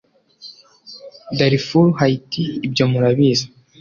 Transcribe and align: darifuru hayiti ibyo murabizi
darifuru 1.37 1.89
hayiti 1.99 2.43
ibyo 2.67 2.83
murabizi 2.91 3.45